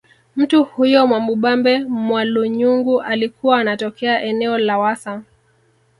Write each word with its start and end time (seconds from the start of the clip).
Mtu 0.35 0.63
huyo 0.63 1.07
Mwamubambe 1.07 1.79
Mwalunyungu 1.83 3.01
alikuwa 3.01 3.59
anatokea 3.59 4.21
eneo 4.23 4.57
la 4.57 4.77
Wassa 4.77 5.21